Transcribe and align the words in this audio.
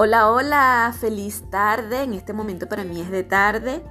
Hola, 0.00 0.30
hola, 0.30 0.94
feliz 0.96 1.42
tarde. 1.50 2.04
En 2.04 2.14
este 2.14 2.32
momento 2.32 2.68
para 2.68 2.84
mí 2.84 3.00
es 3.00 3.10
de 3.10 3.24
tarde. 3.24 3.82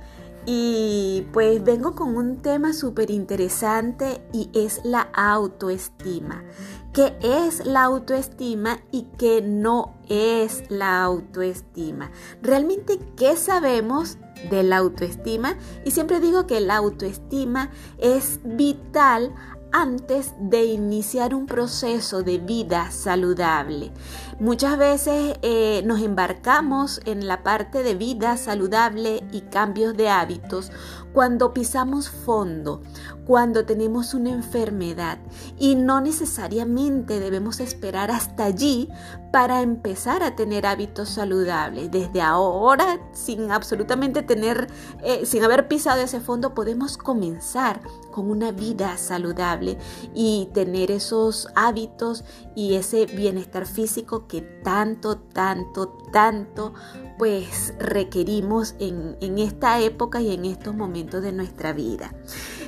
Y 0.45 1.27
pues 1.33 1.61
vengo 1.65 1.95
con 1.95 2.15
un 2.15 2.37
tema 2.37 2.71
súper 2.71 3.11
interesante 3.11 4.21
y 4.31 4.49
es 4.53 4.79
la 4.85 5.01
autoestima. 5.01 6.45
¿Qué 6.93 7.13
es 7.21 7.65
la 7.65 7.83
autoestima 7.83 8.79
y 8.89 9.07
qué 9.17 9.41
no 9.41 9.95
es 10.07 10.63
la 10.69 11.03
autoestima? 11.03 12.09
Realmente, 12.41 12.99
¿qué 13.17 13.35
sabemos 13.35 14.17
de 14.49 14.63
la 14.63 14.77
autoestima? 14.77 15.57
Y 15.83 15.91
siempre 15.91 16.21
digo 16.21 16.47
que 16.47 16.61
la 16.61 16.77
autoestima 16.77 17.69
es 17.97 18.39
vital 18.45 19.35
antes 19.71 20.33
de 20.39 20.65
iniciar 20.65 21.33
un 21.33 21.45
proceso 21.45 22.23
de 22.23 22.37
vida 22.37 22.91
saludable. 22.91 23.91
Muchas 24.39 24.77
veces 24.77 25.37
eh, 25.41 25.81
nos 25.85 26.01
embarcamos 26.01 27.01
en 27.05 27.27
la 27.27 27.43
parte 27.43 27.83
de 27.83 27.95
vida 27.95 28.37
saludable 28.37 29.23
y 29.31 29.41
cambios 29.41 29.95
de 29.97 30.09
hábitos 30.09 30.71
cuando 31.13 31.53
pisamos 31.53 32.09
fondo, 32.09 32.81
cuando 33.25 33.65
tenemos 33.65 34.13
una 34.13 34.29
enfermedad 34.29 35.17
y 35.57 35.75
no 35.75 36.01
necesariamente 36.01 37.19
debemos 37.19 37.59
esperar 37.59 38.11
hasta 38.11 38.45
allí 38.45 38.89
para 39.31 39.61
empezar 39.61 40.23
a 40.23 40.35
tener 40.35 40.65
hábitos 40.65 41.09
saludables. 41.09 41.91
Desde 41.91 42.21
ahora, 42.21 42.99
sin 43.13 43.51
absolutamente 43.51 44.23
tener, 44.23 44.67
eh, 45.03 45.25
sin 45.25 45.43
haber 45.43 45.67
pisado 45.67 46.01
ese 46.01 46.19
fondo, 46.19 46.53
podemos 46.53 46.97
comenzar 46.97 47.81
con 48.11 48.31
una 48.31 48.51
vida 48.51 48.97
saludable 48.97 49.77
y 50.13 50.49
tener 50.53 50.91
esos 50.91 51.49
hábitos 51.55 52.23
y 52.55 52.75
ese 52.75 53.05
bienestar 53.05 53.65
físico 53.65 54.27
que 54.27 54.41
tanto, 54.41 55.17
tanto, 55.17 55.97
tanto 56.11 56.73
pues 57.17 57.73
requerimos 57.79 58.75
en, 58.79 59.17
en 59.21 59.39
esta 59.39 59.79
época 59.79 60.21
y 60.21 60.33
en 60.33 60.45
estos 60.45 60.75
momentos 60.75 61.23
de 61.23 61.31
nuestra 61.31 61.73
vida. 61.73 62.13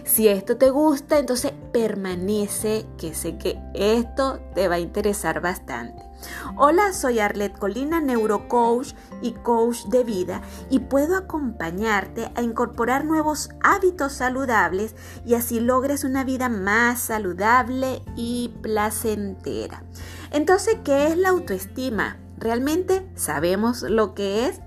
Si 0.06 0.28
esto 0.28 0.58
te 0.58 0.72
gusta, 0.72 1.20
entonces 1.20 1.54
permanece, 1.72 2.88
que 2.98 3.14
sé 3.14 3.38
que 3.38 3.60
esto 3.76 4.40
te 4.56 4.68
va 4.68 4.76
a 4.76 4.80
interesar 4.80 5.40
bastante. 5.40 6.02
Hola, 6.62 6.92
soy 6.92 7.20
Arlet 7.20 7.58
Colina, 7.58 8.02
neurocoach 8.02 8.94
y 9.22 9.32
coach 9.32 9.86
de 9.86 10.04
vida 10.04 10.42
y 10.70 10.80
puedo 10.80 11.16
acompañarte 11.16 12.34
a 12.36 12.42
incorporar 12.42 13.06
nuevos 13.06 13.50
hábitos 13.64 14.12
saludables 14.12 14.94
y 15.26 15.36
así 15.36 15.62
logres 15.62 16.04
una 16.04 16.26
vida 16.26 16.50
más 16.50 17.00
saludable 17.00 18.02
y 18.18 18.54
placentera. 18.62 19.84
Entonces, 20.32 20.76
¿qué 20.84 21.08
es 21.08 21.18
la 21.18 21.30
autoestima? 21.30 22.18
¿Realmente 22.38 23.10
sabemos 23.16 23.84
lo 23.84 24.14
que 24.14 24.48
es? 24.48 24.60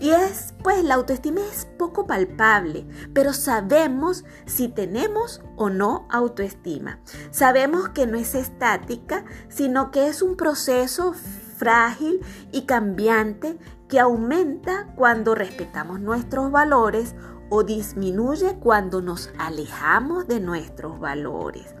Y 0.00 0.10
es, 0.10 0.54
pues 0.62 0.84
la 0.84 0.94
autoestima 0.94 1.40
es 1.40 1.66
poco 1.78 2.06
palpable, 2.06 2.86
pero 3.12 3.32
sabemos 3.32 4.24
si 4.46 4.68
tenemos 4.68 5.42
o 5.56 5.70
no 5.70 6.06
autoestima. 6.10 7.00
Sabemos 7.30 7.88
que 7.88 8.06
no 8.06 8.16
es 8.16 8.34
estática, 8.34 9.24
sino 9.48 9.90
que 9.90 10.08
es 10.08 10.22
un 10.22 10.36
proceso 10.36 11.14
frágil 11.56 12.20
y 12.52 12.62
cambiante 12.62 13.58
que 13.88 13.98
aumenta 13.98 14.86
cuando 14.94 15.34
respetamos 15.34 16.00
nuestros 16.00 16.50
valores 16.52 17.14
o 17.50 17.64
disminuye 17.64 18.56
cuando 18.60 19.00
nos 19.00 19.30
alejamos 19.38 20.28
de 20.28 20.40
nuestros 20.40 21.00
valores. 21.00 21.74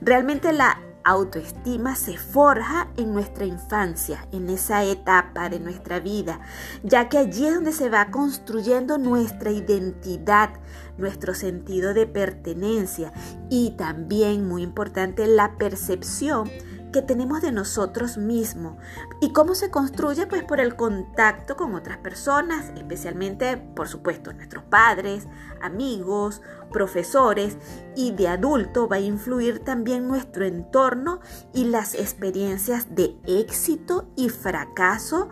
Realmente 0.00 0.52
la 0.52 0.78
autoestima 1.10 1.96
se 1.96 2.16
forja 2.16 2.88
en 2.96 3.12
nuestra 3.12 3.44
infancia, 3.44 4.26
en 4.32 4.48
esa 4.48 4.84
etapa 4.84 5.48
de 5.48 5.60
nuestra 5.60 6.00
vida, 6.00 6.40
ya 6.82 7.08
que 7.08 7.18
allí 7.18 7.46
es 7.46 7.54
donde 7.54 7.72
se 7.72 7.90
va 7.90 8.10
construyendo 8.10 8.98
nuestra 8.98 9.50
identidad, 9.50 10.50
nuestro 10.98 11.34
sentido 11.34 11.94
de 11.94 12.06
pertenencia 12.06 13.12
y 13.48 13.70
también, 13.76 14.46
muy 14.46 14.62
importante, 14.62 15.26
la 15.26 15.56
percepción 15.58 16.50
que 16.90 17.02
tenemos 17.02 17.40
de 17.40 17.52
nosotros 17.52 18.16
mismos. 18.16 18.76
¿Y 19.20 19.32
cómo 19.32 19.54
se 19.54 19.70
construye? 19.70 20.26
Pues 20.26 20.44
por 20.44 20.60
el 20.60 20.76
contacto 20.76 21.56
con 21.56 21.74
otras 21.74 21.98
personas, 21.98 22.72
especialmente, 22.76 23.56
por 23.56 23.88
supuesto, 23.88 24.32
nuestros 24.32 24.64
padres, 24.64 25.26
amigos, 25.60 26.42
profesores 26.72 27.56
y 27.96 28.12
de 28.12 28.28
adulto 28.28 28.88
va 28.88 28.96
a 28.96 29.00
influir 29.00 29.60
también 29.60 30.08
nuestro 30.08 30.44
entorno 30.44 31.20
y 31.52 31.64
las 31.64 31.94
experiencias 31.94 32.94
de 32.94 33.16
éxito 33.26 34.08
y 34.16 34.28
fracaso 34.28 35.28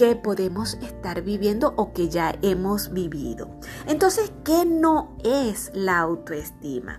que 0.00 0.16
podemos 0.16 0.78
estar 0.80 1.20
viviendo 1.20 1.74
o 1.76 1.92
que 1.92 2.08
ya 2.08 2.34
hemos 2.40 2.90
vivido. 2.90 3.50
Entonces, 3.86 4.32
¿qué 4.44 4.64
no 4.64 5.14
es 5.24 5.70
la 5.74 5.98
autoestima? 5.98 6.98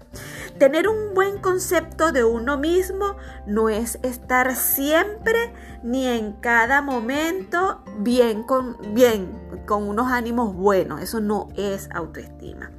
Tener 0.58 0.88
un 0.88 1.14
buen 1.14 1.40
concepto 1.40 2.12
de 2.12 2.24
uno 2.24 2.58
mismo 2.58 3.18
no 3.46 3.70
es 3.70 4.00
estar 4.04 4.56
siempre 4.56 5.54
ni 5.84 6.06
en 6.08 6.34
cada 6.34 6.82
momento 6.82 7.84
bien 8.00 8.44
con 8.44 8.78
bien 8.94 9.42
con 9.66 9.88
unos 9.88 10.12
ánimos 10.12 10.56
buenos, 10.56 11.02
eso 11.02 11.20
no 11.20 11.50
es 11.56 11.90
autoestima. 11.94 12.72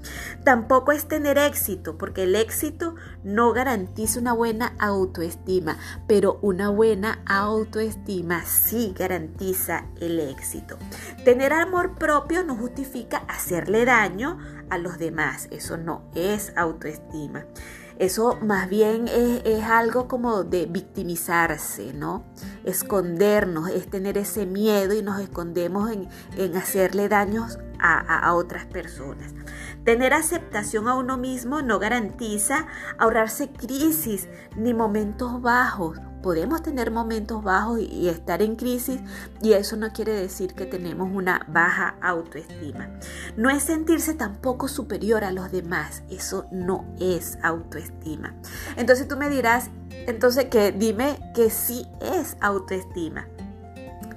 Tampoco 0.45 0.93
es 0.93 1.07
tener 1.07 1.39
éxito, 1.39 1.97
porque 1.99 2.25
el 2.25 2.35
éxito 2.35 2.95
no 3.23 3.53
garantiza 3.53 4.21
una 4.21 4.33
buena 4.33 4.75
autoestima, 4.79 5.79
pero 6.07 6.39
una 6.43 6.69
buena 6.71 7.23
autoestima 7.27 8.45
sí 8.45 8.95
garantiza 8.99 9.87
el 10.01 10.19
éxito. 10.19 10.79
Tener 11.25 11.53
amor 11.53 11.97
propio 11.97 12.43
no 12.45 12.57
justifica 12.57 13.19
hacerle 13.29 13.85
daño 13.85 14.39
a 14.71 14.79
los 14.79 14.99
demás, 14.99 15.49
eso 15.51 15.77
no 15.77 16.03
es 16.15 16.53
autoestima. 16.57 17.45
Eso 17.99 18.39
más 18.43 18.69
bien 18.69 19.09
es, 19.09 19.65
algo 19.65 20.09
como 20.09 20.45
de 20.45 20.67
victimizarse, 20.67 21.93
¿no? 21.93 22.25
Escondernos, 22.65 23.71
es 23.71 23.89
tener 23.89 24.19
ese 24.19 24.47
miedo 24.47 24.95
y 24.95 25.03
nos 25.03 25.21
escondemos 25.21 25.91
en, 25.91 26.57
hacerle 26.57 27.09
daños 27.09 27.59
a 27.79 28.35
otras 28.35 28.67
personas. 28.67 29.35
Tener 29.85 30.15
aceptación 30.15 30.87
a 30.87 30.95
uno 30.95 31.17
mismo 31.17 31.61
no 31.61 31.81
garantiza 31.81 32.69
ahorrarse 32.99 33.51
crisis 33.51 34.29
ni 34.57 34.75
momentos 34.75 35.43
bajos. 35.43 35.99
Podemos 36.23 36.63
tener 36.63 36.91
momentos 36.91 37.43
bajos 37.43 37.81
y 37.81 38.09
estar 38.09 38.43
en 38.43 38.57
crisis 38.57 39.01
y 39.43 39.55
eso 39.55 39.77
no 39.77 39.93
quiere 39.93 40.13
decir 40.13 40.55
que 40.55 40.67
tenemos 40.67 41.11
una 41.13 41.45
baja 41.49 41.97
autoestima. 42.01 42.89
No 43.37 43.51
es 43.51 43.65
sentirse 43.65 44.15
tampoco 44.15 44.69
superior 44.69 45.25
a 45.25 45.33
los 45.33 45.51
demás. 45.51 46.03
Eso 46.11 46.47
no 46.53 46.85
es 47.01 47.39
autoestima. 47.43 48.35
Entonces 48.77 49.09
tú 49.09 49.17
me 49.17 49.29
dirás, 49.29 49.71
entonces 49.91 50.47
que 50.47 50.73
dime 50.73 51.19
que 51.35 51.51
sí 51.51 51.87
es 52.01 52.37
autoestima. 52.41 53.27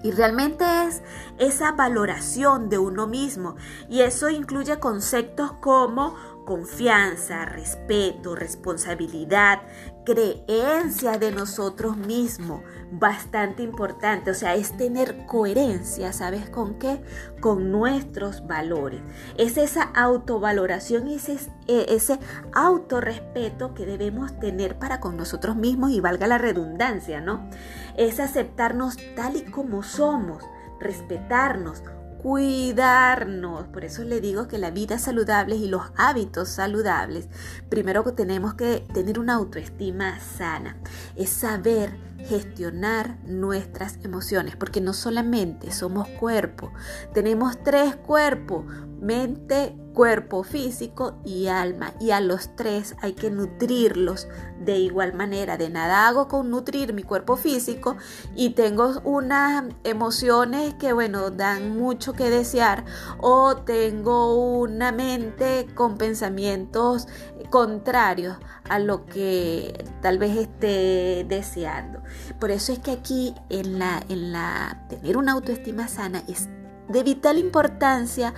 Y 0.04 0.12
realmente 0.12 0.64
es 0.86 1.02
esa 1.40 1.72
valoración 1.72 2.70
de 2.70 2.78
uno 2.78 3.08
mismo. 3.08 3.56
Y 3.90 4.02
eso 4.02 4.30
incluye 4.30 4.80
conceptos 4.80 5.54
como 5.54 6.16
confianza, 6.46 7.46
respeto, 7.46 8.36
responsabilidad, 8.36 9.62
creencia 10.06 11.18
de 11.18 11.32
nosotros 11.32 11.98
mismos, 11.98 12.62
bastante 12.92 13.64
importante. 13.64 14.32
O 14.32 14.34
sea, 14.34 14.56
es 14.56 14.78
tener 14.78 15.26
coherencia, 15.26 16.14
¿sabes 16.14 16.50
con 16.50 16.76
qué? 16.80 17.02
Con 17.42 17.72
nuestros 17.72 18.48
valores. 18.48 19.02
Es 19.38 19.58
esa 19.58 19.84
autovaloración 19.96 21.08
y 21.08 21.16
ese, 21.16 21.38
e, 21.68 21.88
ese 21.90 22.20
autorrespeto 22.54 23.74
que 23.74 23.86
debemos 23.86 24.40
tener 24.40 24.78
para 24.78 25.00
con 25.00 25.18
nosotros 25.18 25.56
mismos 25.56 25.92
y 25.92 26.00
valga 26.00 26.28
la 26.28 26.38
redundancia, 26.38 27.20
¿no? 27.20 27.50
Es 27.98 28.20
aceptarnos 28.20 28.98
tal 29.16 29.36
y 29.36 29.44
como 29.44 29.84
somos, 29.84 30.44
respetarnos, 30.80 31.84
cuidarnos. 32.22 33.68
Por 33.68 33.86
eso 33.86 34.04
le 34.04 34.22
digo 34.22 34.48
que 34.48 34.58
la 34.58 34.72
vida 34.72 34.98
saludable 35.00 35.56
y 35.56 35.68
los 35.68 35.84
hábitos 35.96 36.50
saludables, 36.50 37.28
primero 37.70 38.04
tenemos 38.14 38.54
que 38.56 38.86
tener 38.94 39.20
una 39.20 39.36
autoestima 39.36 40.20
sana, 40.20 40.78
es 41.16 41.30
saber 41.30 42.15
gestionar 42.28 43.18
nuestras 43.26 44.00
emociones, 44.04 44.56
porque 44.56 44.82
no 44.82 44.94
solamente 44.94 45.72
somos 45.72 46.08
cuerpo, 46.08 46.72
tenemos 47.14 47.62
tres 47.64 47.96
cuerpos, 47.96 48.66
mente, 49.00 49.76
cuerpo 49.94 50.44
físico 50.44 51.20
y 51.24 51.48
alma. 51.48 51.94
Y 52.00 52.12
a 52.12 52.20
los 52.20 52.56
tres 52.56 52.96
hay 53.02 53.14
que 53.14 53.32
nutrirlos 53.32 54.28
de 54.60 54.78
igual 54.78 55.14
manera. 55.14 55.58
De 55.58 55.70
nada 55.70 56.08
hago 56.08 56.28
con 56.28 56.52
nutrir 56.52 56.94
mi 56.94 57.02
cuerpo 57.04 57.38
físico 57.38 57.96
y 58.36 58.52
tengo 58.52 59.02
unas 59.04 59.64
emociones 59.84 60.76
que, 60.76 60.94
bueno, 60.94 61.32
dan 61.32 61.78
mucho 61.78 62.14
que 62.14 62.30
desear. 62.30 62.86
O 63.20 63.56
tengo 63.58 64.60
una 64.60 64.92
mente 64.92 65.68
con 65.74 65.98
pensamientos 65.98 67.08
contrarios 67.50 68.38
a 68.70 68.80
lo 68.80 69.06
que 69.06 69.86
tal 70.02 70.18
vez 70.18 70.36
esté 70.38 71.26
deseando. 71.28 72.02
Por 72.40 72.52
eso 72.52 72.72
es 72.72 72.80
que 72.80 72.92
aquí 72.92 73.34
en 73.50 73.80
la, 73.80 74.04
en 74.10 74.32
la 74.32 74.86
tener 74.90 75.18
una 75.18 75.34
autoestima 75.34 75.88
sana 75.88 76.24
es 76.28 76.50
de 76.90 77.04
vital 77.04 77.38
importancia 77.38 78.34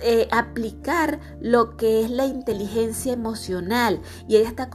eh, 0.00 0.28
aplicar 0.30 1.18
lo 1.40 1.76
que 1.76 2.04
es 2.04 2.10
la 2.10 2.24
inteligencia 2.24 3.12
emocional 3.12 4.00
y 4.28 4.36
ella 4.36 4.48
está 4.48 4.70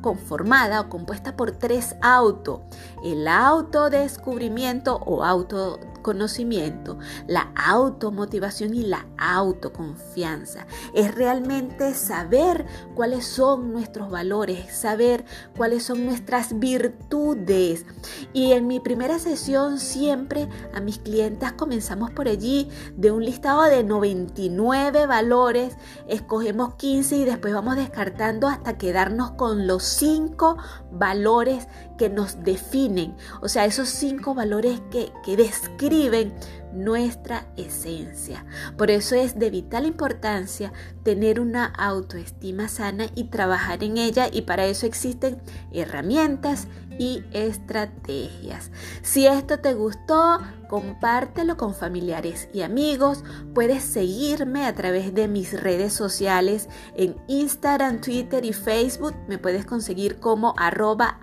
conformada 0.00 0.80
o 0.80 0.88
compuesta 0.88 1.36
por 1.36 1.50
tres 1.50 1.96
autos. 2.00 2.60
El 3.04 3.28
autodescubrimiento 3.28 4.96
o 4.96 5.22
auto 5.22 5.78
conocimiento, 6.04 6.98
la 7.26 7.50
automotivación 7.56 8.74
y 8.74 8.84
la 8.84 9.06
autoconfianza. 9.18 10.68
Es 10.92 11.12
realmente 11.12 11.94
saber 11.94 12.66
cuáles 12.94 13.26
son 13.26 13.72
nuestros 13.72 14.10
valores, 14.10 14.72
saber 14.72 15.24
cuáles 15.56 15.82
son 15.82 16.04
nuestras 16.06 16.60
virtudes. 16.60 17.86
Y 18.32 18.52
en 18.52 18.68
mi 18.68 18.78
primera 18.78 19.18
sesión 19.18 19.80
siempre 19.80 20.48
a 20.72 20.80
mis 20.80 20.98
clientes 20.98 21.50
comenzamos 21.52 22.10
por 22.12 22.28
allí 22.28 22.68
de 22.96 23.10
un 23.10 23.24
listado 23.24 23.62
de 23.62 23.82
99 23.82 25.06
valores, 25.06 25.76
escogemos 26.06 26.74
15 26.74 27.16
y 27.16 27.24
después 27.24 27.54
vamos 27.54 27.76
descartando 27.76 28.46
hasta 28.46 28.76
quedarnos 28.76 29.32
con 29.32 29.66
los 29.66 29.82
5 29.84 30.58
valores 30.92 31.66
que 31.96 32.08
nos 32.08 32.42
definen, 32.42 33.14
o 33.40 33.48
sea, 33.48 33.64
esos 33.64 33.88
cinco 33.88 34.34
valores 34.34 34.80
que, 34.90 35.12
que 35.24 35.36
describen 35.36 36.34
nuestra 36.74 37.46
esencia. 37.56 38.44
Por 38.76 38.90
eso 38.90 39.14
es 39.14 39.38
de 39.38 39.50
vital 39.50 39.86
importancia 39.86 40.72
tener 41.02 41.40
una 41.40 41.66
autoestima 41.66 42.68
sana 42.68 43.06
y 43.14 43.24
trabajar 43.24 43.82
en 43.84 43.96
ella 43.96 44.28
y 44.30 44.42
para 44.42 44.66
eso 44.66 44.86
existen 44.86 45.40
herramientas 45.72 46.68
y 46.98 47.24
estrategias. 47.32 48.70
Si 49.02 49.26
esto 49.26 49.58
te 49.58 49.74
gustó, 49.74 50.40
compártelo 50.68 51.56
con 51.56 51.74
familiares 51.74 52.48
y 52.52 52.62
amigos. 52.62 53.24
Puedes 53.54 53.82
seguirme 53.84 54.66
a 54.66 54.74
través 54.74 55.14
de 55.14 55.28
mis 55.28 55.60
redes 55.60 55.92
sociales 55.92 56.68
en 56.96 57.16
Instagram, 57.28 58.00
Twitter 58.00 58.44
y 58.44 58.52
Facebook. 58.52 59.14
Me 59.28 59.38
puedes 59.38 59.66
conseguir 59.66 60.18
como 60.18 60.54
arroba 60.56 61.20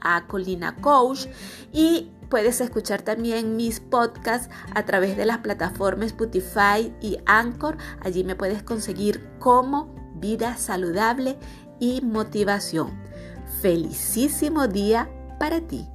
coach 0.81 1.27
y 1.71 2.12
Puedes 2.31 2.62
escuchar 2.62 3.01
también 3.01 3.57
mis 3.57 3.81
podcasts 3.81 4.50
a 4.74 4.86
través 4.86 5.18
de 5.18 5.25
las 5.25 5.39
plataformas 5.39 6.07
Spotify 6.07 6.94
y 7.01 7.18
Anchor. 7.25 7.78
Allí 8.00 8.24
me 8.24 8.38
puedes 8.38 8.63
conseguir 8.63 9.22
como 9.38 9.94
vida 10.16 10.56
saludable 10.56 11.38
y 11.81 12.00
motivación. 12.00 13.04
Felicísimo 13.62 14.69
día 14.69 15.10
para 15.39 15.60
ti. 15.60 15.89